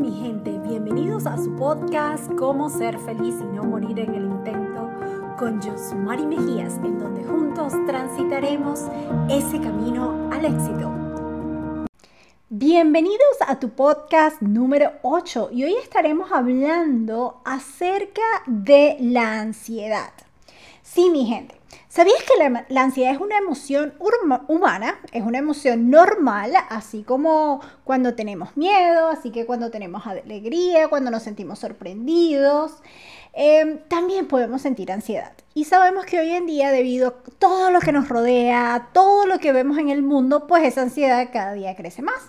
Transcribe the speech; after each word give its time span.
mi 0.00 0.12
gente, 0.12 0.58
bienvenidos 0.66 1.26
a 1.26 1.36
su 1.36 1.54
podcast 1.56 2.32
Cómo 2.38 2.70
ser 2.70 2.98
feliz 3.00 3.34
y 3.38 3.44
no 3.54 3.64
morir 3.64 3.98
en 3.98 4.14
el 4.14 4.24
intento 4.24 4.88
con 5.38 5.60
Josmari 5.60 6.24
Mejías, 6.24 6.76
en 6.76 6.98
donde 6.98 7.22
juntos 7.22 7.74
transitaremos 7.86 8.86
ese 9.28 9.60
camino 9.60 10.30
al 10.32 10.46
éxito. 10.46 10.90
Bienvenidos 12.48 13.36
a 13.46 13.60
tu 13.60 13.68
podcast 13.68 14.40
número 14.40 14.92
8 15.02 15.50
y 15.52 15.64
hoy 15.64 15.74
estaremos 15.74 16.32
hablando 16.32 17.42
acerca 17.44 18.22
de 18.46 18.96
la 19.00 19.42
ansiedad. 19.42 20.12
Sí, 20.82 21.10
mi 21.10 21.26
gente, 21.26 21.59
¿Sabías 21.88 22.22
que 22.22 22.50
la, 22.68 22.82
ansiedad 22.82 23.12
es 23.12 23.20
una 23.20 23.36
emoción 23.36 23.94
humana? 24.48 25.00
Es 25.12 25.22
una 25.22 25.38
emoción 25.38 25.90
normal, 25.90 26.52
así 26.68 27.02
como 27.02 27.60
cuando 27.84 28.14
tenemos 28.14 28.56
miedo, 28.56 29.08
así 29.08 29.30
que 29.30 29.44
cuando 29.44 29.70
tenemos 29.70 30.06
alegría, 30.06 30.88
cuando 30.88 31.10
nos 31.10 31.22
sentimos 31.22 31.58
sorprendidos. 31.58 32.72
Em, 33.32 33.78
también 33.88 34.26
podemos 34.26 34.62
sentir 34.62 34.90
ansiedad. 34.90 35.32
Y 35.54 35.64
sabemos 35.64 36.04
que 36.04 36.20
hoy 36.20 36.30
en 36.30 36.46
día, 36.46 36.72
debido 36.72 37.08
a 37.08 37.14
todo 37.38 37.70
lo 37.70 37.80
que 37.80 37.92
nos 37.92 38.08
rodea, 38.08 38.90
todo 38.92 39.26
lo 39.26 39.38
que 39.38 39.52
vemos 39.52 39.78
en 39.78 39.88
el 39.88 40.02
mundo, 40.02 40.46
pues 40.46 40.64
esa 40.64 40.82
ansiedad 40.82 41.28
cada 41.32 41.52
día 41.52 41.76
crece 41.76 42.02
más. 42.02 42.20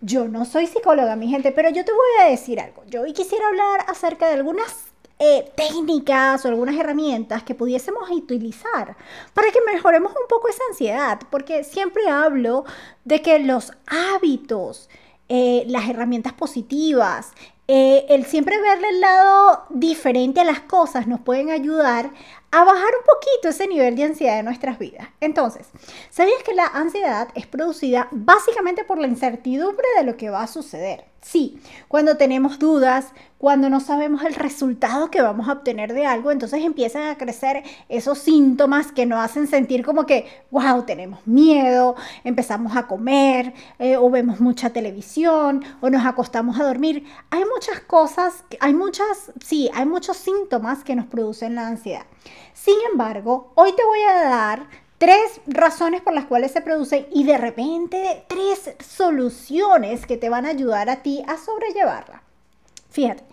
Yo 0.00 0.28
no 0.28 0.44
soy 0.44 0.66
psicóloga, 0.66 1.14
mi 1.16 1.28
gente, 1.28 1.52
pero 1.52 1.68
yo 1.70 1.84
te 1.84 1.92
voy 1.92 2.22
a 2.26 2.30
decir 2.30 2.60
algo. 2.60 2.84
Yo 2.86 3.02
hoy 3.02 3.12
quisiera 3.12 3.46
hablar 3.48 3.84
acerca 3.88 4.28
de 4.28 4.34
algunas 4.34 4.89
eh, 5.22 5.52
técnicas 5.54 6.42
o 6.44 6.48
algunas 6.48 6.74
herramientas 6.76 7.42
que 7.42 7.54
pudiésemos 7.54 8.10
utilizar 8.10 8.96
para 9.34 9.50
que 9.52 9.58
mejoremos 9.70 10.12
un 10.12 10.26
poco 10.30 10.48
esa 10.48 10.62
ansiedad, 10.70 11.20
porque 11.30 11.62
siempre 11.62 12.08
hablo 12.08 12.64
de 13.04 13.20
que 13.20 13.38
los 13.38 13.70
hábitos, 13.86 14.88
eh, 15.28 15.64
las 15.66 15.90
herramientas 15.90 16.32
positivas, 16.32 17.32
eh, 17.72 18.06
el 18.08 18.26
siempre 18.26 18.60
verle 18.60 18.88
el 18.88 19.00
lado 19.00 19.62
diferente 19.70 20.40
a 20.40 20.44
las 20.44 20.58
cosas 20.58 21.06
nos 21.06 21.20
pueden 21.20 21.50
ayudar 21.50 22.10
a 22.50 22.64
bajar 22.64 22.90
un 22.98 23.04
poquito 23.06 23.48
ese 23.48 23.68
nivel 23.68 23.94
de 23.94 24.02
ansiedad 24.02 24.34
de 24.34 24.42
nuestras 24.42 24.76
vidas. 24.76 25.06
Entonces, 25.20 25.68
¿sabías 26.10 26.42
que 26.42 26.52
la 26.52 26.66
ansiedad 26.66 27.28
es 27.36 27.46
producida 27.46 28.08
básicamente 28.10 28.82
por 28.82 28.98
la 28.98 29.06
incertidumbre 29.06 29.86
de 29.96 30.02
lo 30.02 30.16
que 30.16 30.30
va 30.30 30.42
a 30.42 30.48
suceder? 30.48 31.04
Sí, 31.22 31.60
cuando 31.86 32.16
tenemos 32.16 32.58
dudas, 32.58 33.12
cuando 33.36 33.68
no 33.68 33.80
sabemos 33.80 34.24
el 34.24 34.34
resultado 34.34 35.10
que 35.10 35.20
vamos 35.20 35.48
a 35.48 35.52
obtener 35.52 35.92
de 35.92 36.06
algo, 36.06 36.30
entonces 36.30 36.64
empiezan 36.64 37.08
a 37.08 37.18
crecer 37.18 37.62
esos 37.90 38.18
síntomas 38.18 38.90
que 38.90 39.04
nos 39.04 39.18
hacen 39.18 39.46
sentir 39.46 39.84
como 39.84 40.06
que, 40.06 40.26
wow, 40.50 40.84
tenemos 40.84 41.26
miedo, 41.26 41.94
empezamos 42.24 42.74
a 42.74 42.86
comer, 42.86 43.52
eh, 43.78 43.98
o 43.98 44.08
vemos 44.10 44.40
mucha 44.40 44.70
televisión, 44.70 45.62
o 45.82 45.90
nos 45.90 46.06
acostamos 46.06 46.58
a 46.58 46.64
dormir. 46.64 47.04
Hay 47.30 47.44
muchas 47.60 47.80
cosas, 47.80 48.44
hay 48.60 48.72
muchas, 48.72 49.32
sí, 49.44 49.68
hay 49.74 49.84
muchos 49.84 50.16
síntomas 50.16 50.82
que 50.82 50.96
nos 50.96 51.04
producen 51.04 51.56
la 51.56 51.66
ansiedad. 51.66 52.06
Sin 52.54 52.76
embargo, 52.90 53.52
hoy 53.54 53.74
te 53.76 53.84
voy 53.84 54.00
a 54.00 54.14
dar 54.14 54.66
tres 54.96 55.42
razones 55.46 56.00
por 56.00 56.14
las 56.14 56.24
cuales 56.24 56.52
se 56.52 56.62
produce 56.62 57.06
y 57.12 57.24
de 57.24 57.36
repente 57.36 58.24
tres 58.28 58.74
soluciones 58.78 60.06
que 60.06 60.16
te 60.16 60.30
van 60.30 60.46
a 60.46 60.50
ayudar 60.50 60.88
a 60.88 61.02
ti 61.02 61.22
a 61.28 61.36
sobrellevarla. 61.36 62.22
Fíjate, 62.88 63.24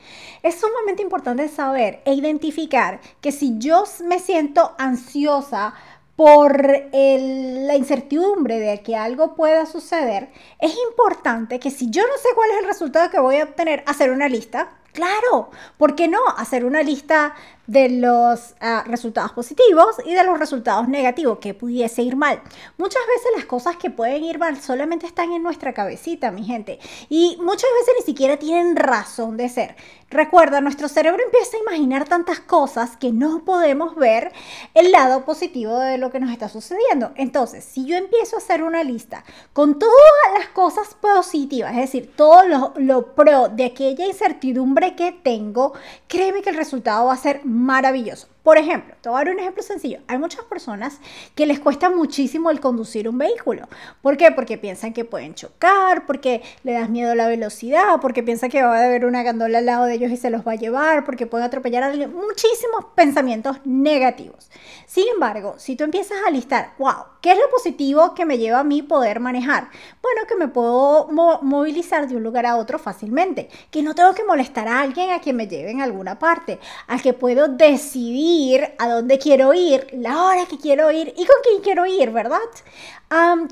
es 0.44 0.60
sumamente 0.60 1.02
importante 1.02 1.48
saber 1.48 2.02
e 2.04 2.14
identificar 2.14 3.00
que 3.22 3.32
si 3.32 3.58
yo 3.60 3.86
me 4.04 4.20
siento 4.20 4.76
ansiosa 4.78 5.74
por 6.18 6.64
la 6.64 7.76
incertidumbre 7.76 8.60
de 8.60 8.82
que 8.82 8.96
algo 8.96 9.36
pueda 9.36 9.68
suceder, 9.68 10.30
es 10.60 10.76
importante 10.90 11.60
que 11.60 11.70
si 11.70 11.92
yo 11.92 12.02
no 12.02 12.18
sé 12.18 12.30
cuál 12.34 12.50
es 12.50 12.58
el 12.58 12.66
resultado 12.66 13.12
que 13.12 13.20
voy 13.20 13.38
a 13.38 13.44
obtener, 13.44 13.84
hacer 13.86 14.10
una 14.10 14.28
lista. 14.28 14.72
Claro, 14.94 15.52
¿por 15.78 15.94
qué 15.94 16.08
no? 16.08 16.18
Hacer 16.38 16.66
una 16.66 16.82
lista 16.82 17.36
de 17.68 17.90
los 17.90 18.56
ah, 18.62 18.84
resultados 18.88 19.32
positivos 19.34 19.98
y 20.06 20.16
de 20.16 20.24
los 20.24 20.40
resultados 20.40 20.88
negativos 20.88 21.38
que 21.38 21.54
pudiese 21.54 22.02
ir 22.02 22.16
mal. 22.16 22.42
Muchas 22.80 23.04
veces 23.06 23.32
las 23.36 23.46
cosas 23.46 23.76
que 23.76 23.92
pueden 23.92 24.24
ir 24.24 24.40
mal 24.40 24.60
solamente 24.60 25.06
están 25.06 25.32
en 25.34 25.44
nuestra 25.44 25.74
cabecita, 25.74 26.32
mi 26.32 26.46
gente, 26.46 26.80
y 27.10 27.38
muchas 27.40 27.70
veces 27.80 27.94
ni 28.00 28.06
siquiera 28.06 28.38
tienen 28.38 28.76
razón 28.76 29.38
de 29.38 29.50
ser. 29.50 29.76
Recuerda, 30.10 30.62
nuestro 30.62 30.88
cerebro 30.88 31.22
empieza 31.22 31.58
a 31.58 31.60
imaginar 31.60 32.08
tantas 32.08 32.40
cosas 32.40 32.96
que 32.96 33.12
no 33.12 33.44
podemos 33.44 33.94
ver 33.96 34.32
el 34.74 34.94
lado 34.94 35.26
positivo 35.26 35.78
de 35.80 35.98
lo 35.98 36.12
que 36.12 36.22
nos 36.22 36.32
está 36.32 36.48
sucediendo. 36.48 37.12
Entonces, 37.16 37.66
si 37.66 37.86
yo 37.86 37.98
empiezo 37.98 38.38
a 38.38 38.40
hacer 38.40 38.64
una 38.64 38.86
lista 38.86 39.26
con 39.52 39.78
todas 39.78 39.94
las 40.38 40.48
cosas 40.48 40.96
positivas, 40.96 41.72
es 41.72 41.82
decir, 41.82 42.14
todo 42.16 42.74
lo, 42.78 43.16
pro 43.16 43.50
de 43.50 43.66
aquella 43.66 44.06
incertidumbre 44.06 44.96
que 44.96 45.12
tengo, 45.12 45.74
créeme 46.08 46.42
que 46.42 46.52
el 46.52 46.56
resultado 46.56 47.08
va 47.08 47.14
a 47.14 47.18
ser 47.18 47.44
maravilloso. 47.44 48.28
Por 48.48 48.58
ejemplo, 48.58 48.96
te 49.02 49.10
voy 49.10 49.18
a 49.18 49.26
dar 49.26 49.34
un 49.34 49.42
ejemplo 49.42 49.62
sencillo. 49.62 50.00
Hay 50.08 50.20
muchas 50.20 50.46
personas 50.46 51.02
que 51.36 51.46
les 51.46 51.60
cuesta 51.60 51.90
muchísimo 51.90 52.50
el 52.50 52.62
conducir 52.62 53.10
un 53.10 53.18
vehículo. 53.18 53.68
¿Por 54.02 54.16
qué? 54.16 54.32
Porque 54.32 54.58
piensan 54.58 54.94
que 54.94 55.04
pueden 55.04 55.36
chocar, 55.36 56.06
porque 56.06 56.42
le 56.64 56.72
das 56.72 56.90
miedo 56.90 57.12
a 57.12 57.16
la 57.16 57.28
velocidad, 57.28 58.00
porque 58.02 58.24
piensan 58.24 58.50
que 58.50 58.64
va 58.64 58.78
a 58.78 58.86
haber 58.86 59.04
una 59.04 59.22
gandola 59.22 59.58
al 59.58 59.66
lado 59.66 59.84
de 59.84 59.96
ellos 59.96 60.12
y 60.12 60.16
se 60.16 60.30
los 60.30 60.48
va 60.48 60.54
a 60.54 60.56
llevar, 60.56 61.04
porque 61.04 61.28
pueden 61.28 61.46
atropellar 61.46 61.84
a 61.84 61.88
alguien. 61.88 62.16
Muchísimos 62.16 62.86
pensamientos 62.96 63.58
negativos. 63.66 64.50
Sin 64.86 65.10
embargo, 65.10 65.56
si 65.58 65.76
tú 65.76 65.84
empiezas 65.84 66.20
a 66.26 66.32
listar, 66.32 66.72
wow, 66.80 67.04
¿qué 67.20 67.34
es 67.34 67.38
lo 67.38 67.50
positivo 67.50 68.16
que 68.16 68.26
me 68.26 68.38
lleva 68.38 68.60
a 68.60 68.64
mí 68.64 68.82
poder 68.82 69.20
manejar? 69.20 69.68
Bueno, 70.02 70.22
que 70.26 70.36
me 70.36 70.48
puedo 70.48 71.10
movilizar 71.42 72.08
de 72.08 72.16
un 72.16 72.24
lugar 72.24 72.46
a 72.46 72.56
otro 72.56 72.80
fácilmente, 72.80 73.50
que 73.72 73.84
no 73.84 73.94
tengo 73.94 74.14
que 74.14 74.24
molestar 74.24 74.70
a 74.70 74.80
alguien 74.80 75.10
a 75.10 75.20
quien 75.20 75.36
me 75.36 75.50
lleve 75.50 75.72
en 75.72 75.82
alguna 75.82 76.18
parte, 76.18 76.62
al 76.88 77.02
que 77.02 77.12
puedo 77.12 77.50
decidir 77.50 78.37
a 78.78 78.88
dónde 78.88 79.18
quiero 79.18 79.54
ir, 79.54 79.88
la 79.94 80.24
hora 80.24 80.46
que 80.46 80.58
quiero 80.58 80.92
ir 80.92 81.14
y 81.18 81.26
con 81.26 81.36
quién 81.44 81.62
quiero 81.62 81.86
ir, 81.86 82.12
¿verdad? 82.12 82.38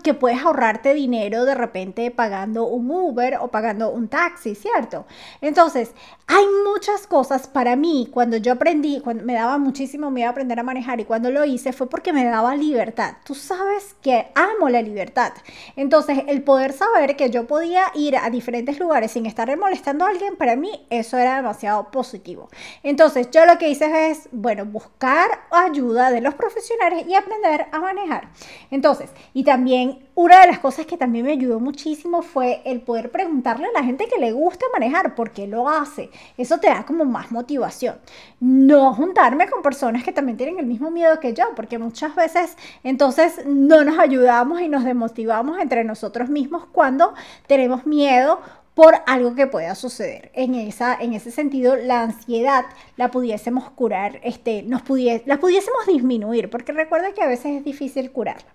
Que 0.04 0.14
puedes 0.14 0.44
ahorrarte 0.44 0.94
dinero 0.94 1.46
de 1.46 1.56
repente 1.56 2.12
pagando 2.12 2.66
un 2.66 2.92
Uber 2.92 3.38
o 3.42 3.48
pagando 3.48 3.90
un 3.90 4.10
taxi, 4.10 4.54
¿cierto? 4.54 5.06
Entonces, 5.40 5.94
hay 6.28 6.46
muchas 6.66 7.08
cosas 7.08 7.48
para 7.48 7.76
mí 7.76 8.10
cuando 8.12 8.38
yo 8.38 8.54
aprendí, 8.54 9.00
cuando 9.00 9.24
me 9.24 9.34
daba 9.34 9.58
muchísimo 9.58 10.12
miedo 10.12 10.30
aprender 10.30 10.60
a 10.60 10.64
manejar 10.64 11.00
y 11.00 11.06
cuando 11.06 11.32
lo 11.32 11.46
hice 11.46 11.72
fue 11.72 11.88
porque 11.88 12.12
me 12.12 12.26
daba 12.26 12.56
libertad. 12.56 13.16
Tú 13.24 13.34
sabes 13.34 13.96
que 14.02 14.28
amo 14.36 14.68
la 14.70 14.82
libertad. 14.82 15.32
Entonces, 15.76 16.20
el 16.28 16.44
poder 16.44 16.74
saber 16.74 17.16
que 17.16 17.30
yo 17.30 17.48
podía 17.48 17.86
ir 17.94 18.18
a 18.18 18.30
diferentes 18.30 18.80
lugares 18.80 19.12
sin 19.12 19.26
estar 19.26 19.56
molestando 19.58 20.06
a 20.06 20.10
alguien, 20.10 20.36
para 20.36 20.56
mí 20.56 20.86
eso 20.90 21.18
era 21.18 21.38
demasiado 21.38 21.92
positivo. 21.92 22.50
Entonces, 22.84 23.30
yo 23.32 23.46
lo 23.46 23.58
que 23.58 23.70
hice 23.70 24.10
es, 24.10 24.28
bueno, 24.32 24.66
buscar 24.66 25.30
ayuda 25.52 26.12
de 26.12 26.22
los 26.22 26.34
profesionales 26.34 27.06
y 27.08 27.16
aprender 27.16 27.68
a 27.72 27.80
manejar. 27.80 28.30
Entonces, 28.70 29.12
y 29.34 29.45
también 29.46 30.00
una 30.16 30.42
de 30.42 30.48
las 30.48 30.60
cosas 30.60 30.86
que 30.86 30.98
también 30.98 31.26
me 31.26 31.32
ayudó 31.32 31.60
muchísimo 31.60 32.22
fue 32.22 32.62
el 32.66 32.82
poder 32.82 33.12
preguntarle 33.12 33.68
a 33.68 33.80
la 33.80 33.84
gente 33.84 34.08
que 34.08 34.20
le 34.20 34.32
gusta 34.32 34.66
manejar 34.74 35.16
por 35.16 35.32
qué 35.32 35.48
lo 35.48 35.70
hace. 35.70 36.10
Eso 36.38 36.58
te 36.58 36.68
da 36.68 36.86
como 36.86 37.06
más 37.06 37.32
motivación. 37.32 37.98
No 38.40 38.94
juntarme 38.94 39.50
con 39.50 39.62
personas 39.62 40.04
que 40.04 40.12
también 40.12 40.38
tienen 40.38 40.60
el 40.60 40.66
mismo 40.66 40.92
miedo 40.92 41.20
que 41.20 41.34
yo, 41.34 41.46
porque 41.56 41.78
muchas 41.78 42.16
veces 42.16 42.58
entonces 42.84 43.46
no 43.46 43.84
nos 43.84 44.00
ayudamos 44.00 44.60
y 44.62 44.68
nos 44.68 44.84
desmotivamos 44.84 45.60
entre 45.60 45.84
nosotros 45.84 46.28
mismos 46.30 46.66
cuando 46.72 47.14
tenemos 47.48 47.86
miedo 47.86 48.40
por 48.76 48.94
algo 49.08 49.34
que 49.34 49.48
pueda 49.48 49.74
suceder. 49.74 50.30
En, 50.34 50.54
esa, 50.54 50.96
en 50.96 51.14
ese 51.14 51.32
sentido, 51.32 51.76
la 51.78 52.04
ansiedad 52.04 52.66
la 52.98 53.10
pudiésemos 53.10 53.72
curar, 53.72 54.20
este, 54.22 54.62
nos 54.64 54.82
la 55.26 55.40
pudiésemos 55.40 55.86
disminuir, 55.88 56.50
porque 56.50 56.74
recuerda 56.74 57.14
que 57.14 57.24
a 57.24 57.28
veces 57.28 57.58
es 57.58 57.64
difícil 57.64 58.12
curarla. 58.12 58.46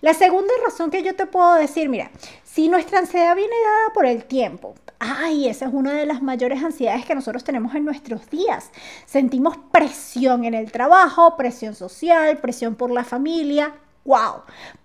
La 0.00 0.14
segunda 0.14 0.52
razón 0.64 0.90
que 0.90 1.04
yo 1.04 1.14
te 1.14 1.26
puedo 1.26 1.54
decir, 1.54 1.88
mira, 1.88 2.10
si 2.42 2.68
nuestra 2.68 2.98
ansiedad 2.98 3.36
viene 3.36 3.54
dada 3.64 3.94
por 3.94 4.04
el 4.04 4.24
tiempo, 4.24 4.74
ay, 4.98 5.48
esa 5.48 5.66
es 5.66 5.72
una 5.72 5.92
de 5.92 6.06
las 6.06 6.22
mayores 6.22 6.62
ansiedades 6.62 7.06
que 7.06 7.14
nosotros 7.14 7.44
tenemos 7.44 7.72
en 7.76 7.84
nuestros 7.84 8.28
días. 8.28 8.70
Sentimos 9.06 9.56
presión 9.70 10.44
en 10.44 10.54
el 10.54 10.72
trabajo, 10.72 11.36
presión 11.36 11.76
social, 11.76 12.38
presión 12.38 12.74
por 12.74 12.90
la 12.90 13.04
familia, 13.04 13.74
wow, 14.04 14.42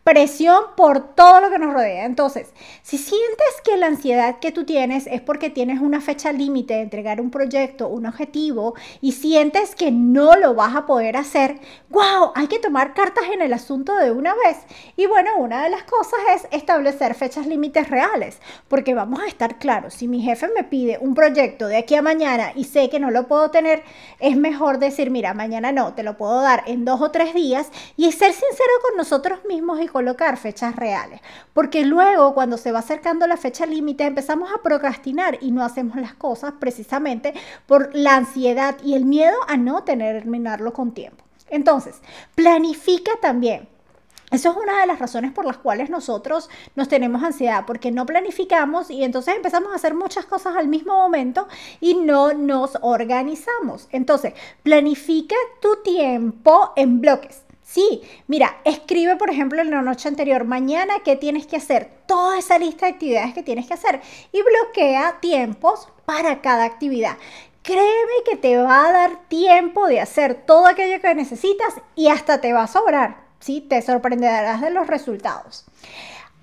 presión 0.07 0.63
por 0.77 1.15
todo 1.15 1.42
lo 1.42 1.50
que 1.50 1.59
nos 1.59 1.74
rodea. 1.74 2.06
Entonces, 2.06 2.54
si 2.81 2.98
sientes 2.98 3.62
que 3.65 3.75
la 3.75 3.88
ansiedad 3.88 4.39
que 4.39 4.54
tú 4.54 4.63
tienes 4.63 5.06
es 5.06 5.19
porque 5.19 5.50
tienes 5.50 5.81
una 5.81 6.00
fecha 6.00 6.31
límite 6.31 6.75
de 6.75 6.83
entregar 6.83 7.19
un 7.19 7.30
proyecto, 7.30 7.89
un 7.89 8.06
objetivo, 8.06 8.74
y 9.01 9.12
sientes 9.12 9.75
que 9.75 9.92
no 9.92 10.38
lo 10.38 10.56
vas 10.56 10.77
a 10.77 10.86
poder 10.86 11.18
hacer, 11.18 11.59
wow, 11.89 12.31
hay 12.36 12.48
que 12.48 12.57
tomar 12.57 12.94
cartas 12.94 13.25
en 13.33 13.42
el 13.42 13.51
asunto 13.51 13.98
de 13.98 14.12
una 14.12 14.33
vez. 14.33 14.59
Y 14.95 15.07
bueno, 15.07 15.31
una 15.39 15.62
de 15.62 15.71
las 15.71 15.83
cosas 15.83 16.19
es 16.36 16.48
establecer 16.51 17.13
fechas 17.13 17.45
límites 17.45 17.89
reales, 17.89 18.39
porque 18.69 18.94
vamos 18.94 19.19
a 19.19 19.27
estar 19.27 19.59
claros, 19.59 19.94
si 19.94 20.07
mi 20.07 20.21
jefe 20.21 20.48
me 20.56 20.63
pide 20.63 21.00
un 21.01 21.15
proyecto 21.15 21.68
de 21.68 21.75
aquí 21.75 21.95
a 21.95 22.01
mañana 22.01 22.54
y 22.56 22.63
sé 22.63 22.89
que 22.89 23.01
no 23.01 23.12
lo 23.12 23.27
puedo 23.27 23.51
tener, 23.51 23.83
es 24.21 24.38
mejor 24.38 24.80
decir, 24.80 25.12
mira, 25.12 25.33
mañana 25.33 25.74
no, 25.74 25.95
te 25.95 26.04
lo 26.04 26.15
puedo 26.15 26.42
dar 26.42 26.63
en 26.65 26.86
dos 26.86 27.01
o 27.01 27.12
tres 27.12 27.33
días 27.33 27.69
y 27.98 28.09
ser 28.13 28.31
sincero 28.31 28.71
con 28.88 28.95
nosotros 28.95 29.39
mismos 29.44 29.81
y 29.81 29.88
con 29.88 29.96
colocar 29.97 30.38
fechas 30.38 30.75
reales, 30.75 31.21
porque 31.55 31.83
luego 31.83 32.35
cuando 32.35 32.57
se 32.57 32.71
va 32.71 32.79
acercando 32.79 33.25
la 33.25 33.35
fecha 33.35 33.65
límite 33.65 34.03
empezamos 34.03 34.51
a 34.53 34.61
procrastinar 34.61 35.39
y 35.41 35.49
no 35.49 35.65
hacemos 35.65 35.95
las 35.95 36.13
cosas 36.13 36.53
precisamente 36.59 37.33
por 37.65 37.89
la 37.95 38.15
ansiedad 38.15 38.77
y 38.83 38.94
el 38.94 39.05
miedo 39.05 39.35
a 39.47 39.57
no 39.57 39.83
terminarlo 39.83 40.71
con 40.71 40.94
tiempo. 40.94 41.23
Entonces, 41.49 41.99
planifica 42.35 43.13
también. 43.19 43.67
Eso 44.29 44.51
es 44.51 44.57
una 44.57 44.81
de 44.81 44.85
las 44.85 44.99
razones 44.99 45.31
por 45.31 45.45
las 45.45 45.57
cuales 45.57 45.89
nosotros 45.89 46.47
nos 46.75 46.88
tenemos 46.88 47.23
ansiedad, 47.23 47.63
porque 47.65 47.89
no 47.89 48.05
planificamos 48.05 48.91
y 48.91 49.03
entonces 49.03 49.35
empezamos 49.35 49.71
a 49.71 49.77
hacer 49.77 49.95
muchas 49.95 50.27
cosas 50.27 50.55
al 50.55 50.67
mismo 50.67 50.95
momento 50.95 51.47
y 51.79 51.95
no 51.95 52.33
nos 52.33 52.77
organizamos. 52.81 53.88
Entonces, 53.91 54.35
planifica 54.61 55.35
tu 55.59 55.77
tiempo 55.77 56.71
en 56.75 57.01
bloques. 57.01 57.46
Sí, 57.69 58.02
mira, 58.28 58.62
escribe 58.64 59.18
por 59.18 59.30
ejemplo 59.30 59.62
en 59.62 59.72
la 59.72 59.81
noche 59.81 60.08
anterior, 60.08 60.46
mañana 60.46 61.02
qué 61.04 61.18
tienes 61.18 61.48
que 61.48 61.58
hacer, 61.58 61.90
toda 62.06 62.40
esa 62.40 62.58
lista 62.58 62.86
de 62.86 62.94
actividades 62.94 63.34
que 63.34 63.44
tienes 63.44 63.68
que 63.68 63.74
hacer 63.74 64.00
y 64.31 64.42
bloquea 64.42 65.18
tiempos 65.19 65.90
para 66.06 66.42
cada 66.42 66.64
actividad. 66.64 67.18
Créeme 67.64 68.24
que 68.25 68.38
te 68.38 68.56
va 68.58 68.88
a 68.88 68.92
dar 68.94 69.28
tiempo 69.28 69.86
de 69.86 70.00
hacer 70.00 70.46
todo 70.46 70.66
aquello 70.66 71.02
que 71.02 71.14
necesitas 71.14 71.74
y 71.94 72.08
hasta 72.08 72.40
te 72.40 72.54
va 72.54 72.64
a 72.64 72.68
sobrar. 72.68 73.18
¿sí? 73.42 73.60
Te 73.60 73.81
sorprenderás 73.81 74.62
de 74.62 74.69
los 74.69 74.88
resultados. 74.88 75.66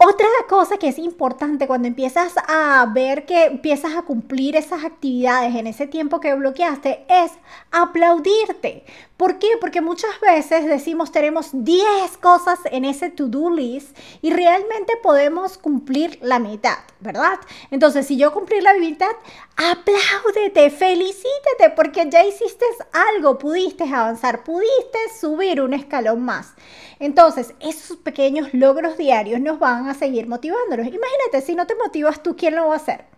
Otra 0.06 0.28
cosa 0.50 0.76
que 0.76 0.88
es 0.88 0.98
importante 0.98 1.66
cuando 1.66 1.88
empiezas 1.88 2.34
a 2.46 2.84
ver 2.92 3.24
que 3.24 3.44
empiezas 3.44 3.94
a 3.94 4.02
cumplir 4.02 4.54
esas 4.54 4.84
actividades 4.84 5.54
en 5.54 5.66
ese 5.66 5.86
tiempo 5.86 6.20
que 6.20 6.34
bloqueaste 6.34 7.06
es 7.08 7.32
aplaudirte. 7.70 8.84
¿Por 9.16 9.38
qué? 9.38 9.48
Porque 9.60 9.80
muchas 9.80 10.10
veces 10.20 10.66
decimos 10.66 11.10
tenemos 11.10 11.50
10 11.52 12.18
cosas 12.20 12.58
en 12.70 12.84
ese 12.84 13.08
to-do 13.08 13.48
list 13.48 13.96
y 14.20 14.30
realmente 14.30 14.92
podemos 15.02 15.56
cumplir 15.56 16.18
la 16.20 16.38
mitad, 16.38 16.78
¿verdad? 17.00 17.38
Entonces, 17.70 18.06
si 18.06 18.18
yo 18.18 18.32
cumplí 18.32 18.60
la 18.60 18.74
mitad, 18.74 19.12
apláudete, 19.56 20.68
felicítate 20.70 21.70
porque 21.74 22.06
ya 22.10 22.24
hiciste 22.26 22.66
algo, 22.92 23.38
pudiste 23.38 23.84
avanzar, 23.84 24.44
pudiste 24.44 24.98
subir 25.18 25.62
un 25.62 25.72
escalón 25.72 26.22
más. 26.24 26.52
Entonces, 26.98 27.54
esos 27.60 27.96
pequeños 27.96 28.52
logros 28.52 28.96
diarios 28.96 29.40
nos 29.40 29.58
van 29.58 29.88
a 29.88 29.93
seguir 29.94 30.26
motivándonos. 30.28 30.86
Imagínate, 30.86 31.40
si 31.42 31.54
no 31.54 31.66
te 31.66 31.74
motivas 31.76 32.22
tú, 32.22 32.36
¿quién 32.36 32.54
lo 32.56 32.66
va 32.68 32.74
a 32.74 32.76
hacer? 32.76 33.13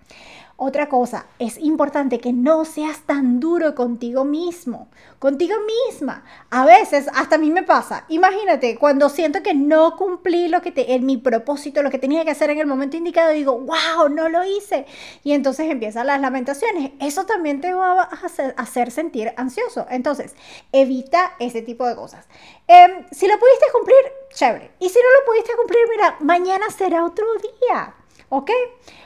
Otra 0.58 0.88
cosa, 0.88 1.26
es 1.38 1.58
importante 1.58 2.19
que 2.19 2.32
no 2.32 2.64
seas 2.64 3.00
tan 3.00 3.41
duro 3.41 3.75
contigo 3.75 4.25
mismo, 4.25 4.88
contigo 5.19 5.55
misma. 5.87 6.25
A 6.49 6.64
veces, 6.64 7.08
hasta 7.14 7.37
a 7.37 7.38
mí 7.38 7.50
me 7.50 7.62
pasa, 7.62 8.06
imagínate, 8.08 8.79
cuando 8.79 9.11
siento 9.11 9.43
que 9.43 9.53
no 9.53 9.97
cumplí 9.97 10.49
lo 10.49 10.62
que 10.62 10.73
te, 10.73 10.94
en 10.94 11.05
mi 11.05 11.19
propósito, 11.19 11.82
lo 11.82 11.91
que 11.91 11.99
tenía 11.99 12.25
que 12.25 12.31
hacer 12.31 12.49
en 12.49 12.58
el 12.58 12.67
momento 12.67 12.97
indicado, 12.97 13.32
digo, 13.32 13.58
wow, 13.58 14.08
no 14.08 14.31
lo 14.31 14.47
hice. 14.47 14.87
Y 15.25 15.32
entonces 15.32 15.70
empiezan 15.70 16.06
las 16.06 16.23
lamentaciones. 16.23 16.93
Eso 17.00 17.26
también 17.26 17.61
te 17.61 17.75
va 17.75 18.05
a 18.05 18.53
hacer, 18.56 18.91
sentir 18.91 19.35
ansioso. 19.37 19.87
Entonces, 19.91 20.35
evita 20.73 21.35
ese 21.38 21.61
tipo 21.61 21.87
de 21.87 21.97
cosas. 21.97 22.26
Em, 22.67 23.05
si 23.11 23.29
lo 23.29 23.38
pudiste 23.38 23.67
cumplir, 23.73 23.99
chévere. 24.32 24.70
Y 24.81 24.88
si 24.88 24.99
no 24.99 25.20
lo 25.20 25.26
pudiste 25.26 25.55
cumplir, 25.55 25.82
mira, 25.91 26.17
mañana 26.20 26.70
será 26.70 27.05
otro 27.05 27.26
día. 27.43 27.94
¿Ok? 28.28 28.50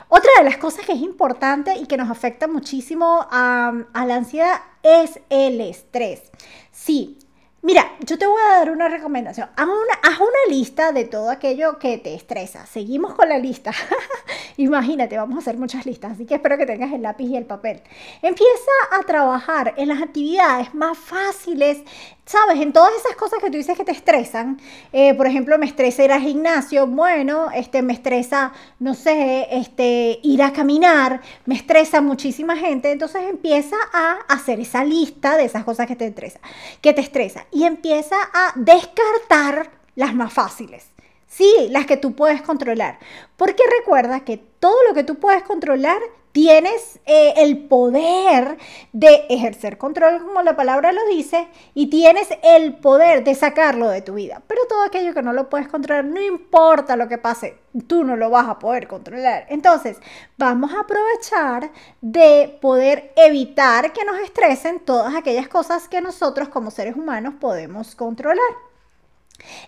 Otra 0.09 0.31
de 0.39 0.45
las 0.45 0.57
cosas 0.57 0.85
que 0.87 0.93
es 0.93 1.01
importante 1.01 1.77
y 1.77 1.87
que 1.87 1.97
nos 1.97 2.11
afecta 2.11 2.49
muchísimo 2.49 3.27
a, 3.31 3.73
la 3.95 4.15
ansiedad 4.15 4.61
es 4.83 5.21
el 5.29 5.61
estrés. 5.61 6.31
Sí, 6.73 7.19
Mira, 7.63 7.93
yo 8.01 8.17
te 8.17 8.27
voy 8.27 8.41
a 8.41 8.59
dar 8.59 8.71
una 8.71 8.89
recomendación. 8.89 9.51
Haz 9.55 9.67
una, 9.67 10.31
lista 10.49 10.93
de 10.93 11.05
todo 11.05 11.31
aquello 11.31 11.79
que 11.79 11.99
te 11.99 12.15
estresa. 12.15 12.65
Seguimos 12.65 13.15
con 13.15 13.29
la 13.29 13.39
lista. 13.39 13.71
Imagínate, 14.57 15.17
vamos 15.17 15.37
a 15.37 15.41
hacer 15.41 15.59
muchas 15.59 15.85
listas, 15.87 16.13
así 16.13 16.25
que 16.27 16.35
espero 16.35 16.57
que 16.57 16.67
tengas 16.67 16.93
el 16.93 17.03
lápiz 17.03 17.27
y 17.27 17.37
el 17.37 17.45
papel. 17.45 17.83
Empieza 18.23 18.71
a 18.91 19.03
trabajar 19.03 19.75
en 19.77 19.89
las 19.89 20.03
actividades 20.03 20.75
más 20.75 20.97
fáciles 20.97 21.83
¿sabes? 22.31 22.61
En 22.61 22.73
todas 22.73 22.93
esas 22.95 23.17
cosas 23.17 23.41
que 23.41 23.51
tú 23.51 23.57
dices 23.57 23.77
que 23.77 23.85
te 23.85 23.91
estresan, 23.91 24.61
eh, 24.93 25.15
por 25.15 25.27
ejemplo, 25.27 25.59
me 25.59 25.67
estresa 25.67 26.05
ir 26.05 26.13
al 26.13 26.21
gimnasio, 26.21 26.87
bueno, 26.87 27.51
este, 27.53 27.83
me 27.83 27.93
estresa, 27.93 28.53
no 28.79 28.95
sé, 28.95 29.49
este, 29.51 30.21
ir 30.23 30.41
a 30.41 30.53
caminar, 30.53 31.23
me 31.45 31.57
estresa 31.57 32.01
muchísima 32.01 32.55
gente, 32.55 32.93
entonces 32.93 33.23
empieza 33.29 33.75
a 33.93 34.19
hacer 34.29 34.61
esa 34.61 34.85
lista 34.85 35.37
de 35.37 35.45
esas 35.45 35.65
cosas 35.65 35.89
que 35.89 35.97
te 35.97 36.07
estresan, 36.07 36.41
que 36.81 36.95
te 36.95 37.01
estresa, 37.01 37.47
y 37.53 37.65
empieza 37.65 38.17
a 38.33 38.53
descartar 38.57 39.71
las 39.95 40.15
más 40.15 40.33
fáciles. 40.33 40.87
Sí, 41.27 41.69
las 41.71 41.87
que 41.87 41.97
tú 41.97 42.15
puedes 42.17 42.43
controlar. 42.43 42.99
Porque 43.37 43.63
recuerda 43.79 44.25
que 44.25 44.37
todo 44.37 44.77
lo 44.89 44.95
que 44.95 45.05
tú 45.05 45.19
puedes 45.19 45.43
controlar 45.43 46.01
tienes 46.33 47.01
eh, 47.07 47.35
el 47.39 47.67
poder 47.67 48.59
de 48.93 49.27
ejercer 49.29 49.79
control, 49.79 50.23
como 50.25 50.43
la 50.43 50.57
palabra 50.57 50.93
lo 50.93 51.05
dice, 51.07 51.49
y 51.75 51.89
tienes 51.89 52.29
el 52.43 52.75
poder 52.77 53.25
de 53.25 53.35
sacarlo 53.35 53.89
de 53.89 54.03
tu 54.03 54.15
vida. 54.15 54.43
Pero 54.47 54.63
todo 54.69 54.83
aquello 54.83 55.15
que 55.15 55.23
no 55.23 55.33
lo 55.33 55.49
puedes 55.49 55.69
controlar, 55.69 56.05
no 56.05 56.21
importa 56.21 56.97
lo 56.97 57.09
que 57.09 57.19
pase, 57.19 57.59
tú 57.87 58.05
no 58.05 58.17
lo 58.17 58.31
vas 58.31 58.49
a 58.49 58.59
poder 58.59 58.87
controlar. 58.87 59.47
Entonces, 59.49 59.99
vamos 60.39 60.73
a 60.73 60.81
aprovechar 60.81 61.73
de 62.01 62.59
poder 62.61 63.13
evitar 63.17 63.93
que 63.93 64.05
nos 64.05 64.19
estresen 64.21 64.81
todas 64.81 65.15
aquellas 65.15 65.49
cosas 65.49 65.89
que 65.89 66.01
nosotros 66.01 66.49
como 66.49 66.71
seres 66.71 66.97
humanos 66.97 67.35
podemos 67.41 67.95
controlar. 67.95 68.71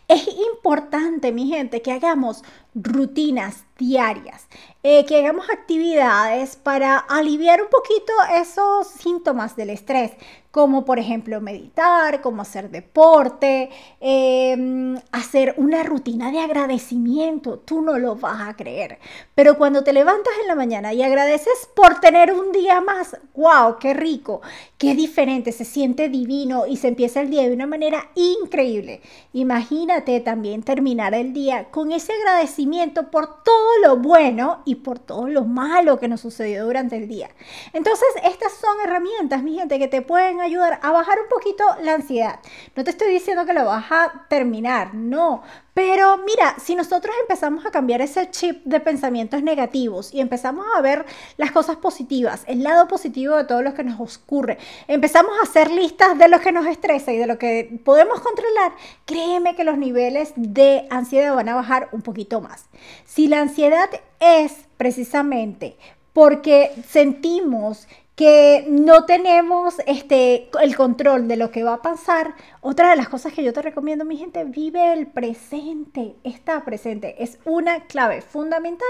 Es 0.08 0.28
importante, 0.52 1.32
mi 1.32 1.48
gente, 1.48 1.82
que 1.82 1.92
hagamos 1.92 2.44
rutinas 2.74 3.64
diarias, 3.78 4.46
eh, 4.82 5.04
que 5.04 5.18
hagamos 5.18 5.50
actividades 5.50 6.56
para 6.56 6.96
aliviar 6.96 7.60
un 7.62 7.68
poquito 7.68 8.12
esos 8.34 8.86
síntomas 8.86 9.56
del 9.56 9.70
estrés, 9.70 10.12
como 10.50 10.84
por 10.84 10.98
ejemplo 10.98 11.40
meditar, 11.40 12.20
como 12.20 12.42
hacer 12.42 12.70
deporte, 12.70 13.70
em, 14.00 14.98
hacer 15.10 15.54
una 15.56 15.82
rutina 15.82 16.30
de 16.30 16.40
agradecimiento. 16.40 17.58
Tú 17.58 17.80
no 17.80 17.98
lo 17.98 18.16
vas 18.16 18.48
a 18.48 18.54
creer, 18.54 18.98
pero 19.34 19.56
cuando 19.56 19.82
te 19.82 19.94
levantas 19.94 20.34
en 20.42 20.48
la 20.48 20.54
mañana 20.54 20.92
y 20.92 21.02
agradeces 21.02 21.68
por 21.74 22.00
tener 22.00 22.32
un 22.32 22.52
día 22.52 22.80
más, 22.82 23.16
wow, 23.34 23.78
qué 23.80 23.94
rico, 23.94 24.42
qué 24.76 24.94
diferente, 24.94 25.52
se 25.52 25.64
siente 25.64 26.10
divino 26.10 26.66
y 26.66 26.76
se 26.76 26.88
empieza 26.88 27.22
el 27.22 27.30
día 27.30 27.48
de 27.48 27.54
una 27.54 27.66
manera 27.66 28.10
increíble. 28.14 29.00
Imagínate 29.32 30.20
también 30.20 30.62
terminar 30.62 31.14
el 31.14 31.32
día 31.32 31.70
con 31.70 31.92
ese 31.92 32.12
agradecimiento 32.12 32.61
por 33.10 33.42
todo 33.42 33.78
lo 33.82 33.96
bueno 33.96 34.62
y 34.64 34.76
por 34.76 34.98
todo 34.98 35.28
lo 35.28 35.44
malo 35.44 35.98
que 35.98 36.08
nos 36.08 36.20
sucedió 36.20 36.64
durante 36.64 36.96
el 36.96 37.08
día. 37.08 37.30
Entonces, 37.72 38.08
estas 38.24 38.52
son 38.52 38.76
herramientas, 38.84 39.42
mi 39.42 39.58
gente, 39.58 39.78
que 39.78 39.88
te 39.88 40.02
pueden 40.02 40.40
ayudar 40.40 40.78
a 40.82 40.92
bajar 40.92 41.18
un 41.20 41.28
poquito 41.28 41.64
la 41.82 41.94
ansiedad. 41.94 42.40
No 42.76 42.84
te 42.84 42.90
estoy 42.90 43.12
diciendo 43.12 43.46
que 43.46 43.52
lo 43.52 43.64
vas 43.64 43.86
a 43.90 44.26
terminar, 44.28 44.94
no, 44.94 45.42
pero 45.74 46.18
mira, 46.18 46.54
si 46.62 46.74
nosotros 46.74 47.14
empezamos 47.22 47.64
a 47.64 47.70
cambiar 47.70 48.02
ese 48.02 48.30
chip 48.30 48.62
de 48.64 48.80
pensamientos 48.80 49.42
negativos 49.42 50.12
y 50.12 50.20
empezamos 50.20 50.66
a 50.76 50.82
ver 50.82 51.06
las 51.38 51.50
cosas 51.50 51.76
positivas, 51.76 52.44
el 52.46 52.62
lado 52.62 52.88
positivo 52.88 53.36
de 53.36 53.44
todo 53.44 53.62
lo 53.62 53.72
que 53.72 53.82
nos 53.82 54.18
ocurre, 54.18 54.58
empezamos 54.86 55.32
a 55.38 55.44
hacer 55.44 55.70
listas 55.70 56.18
de 56.18 56.28
lo 56.28 56.40
que 56.40 56.52
nos 56.52 56.66
estresa 56.66 57.12
y 57.12 57.16
de 57.16 57.26
lo 57.26 57.38
que 57.38 57.80
podemos 57.84 58.20
controlar, 58.20 58.72
créeme 59.06 59.56
que 59.56 59.64
los 59.64 59.78
niveles 59.78 60.32
de 60.36 60.86
ansiedad 60.90 61.34
van 61.34 61.48
a 61.48 61.54
bajar 61.54 61.88
un 61.92 62.02
poquito 62.02 62.40
más. 62.40 62.66
Si 63.06 63.28
la 63.28 63.40
ansiedad 63.40 63.88
es 64.20 64.66
precisamente 64.76 65.78
porque 66.12 66.70
sentimos 66.86 67.88
que 68.14 68.66
no 68.68 69.06
tenemos 69.06 69.76
este, 69.86 70.50
el 70.60 70.76
control 70.76 71.28
de 71.28 71.36
lo 71.36 71.50
que 71.50 71.64
va 71.64 71.74
a 71.74 71.82
pasar, 71.82 72.34
otra 72.60 72.90
de 72.90 72.96
las 72.96 73.08
cosas 73.08 73.32
que 73.32 73.42
yo 73.42 73.52
te 73.52 73.62
recomiendo, 73.62 74.04
mi 74.04 74.16
gente, 74.16 74.44
vive 74.44 74.92
el 74.92 75.06
presente, 75.06 76.16
está 76.24 76.64
presente. 76.64 77.22
Es 77.22 77.38
una 77.44 77.84
clave 77.86 78.20
fundamental 78.20 78.88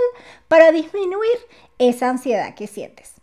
para 0.48 0.72
disminuir 0.72 1.38
esa 1.78 2.10
ansiedad 2.10 2.54
que 2.54 2.66
sientes 2.66 3.22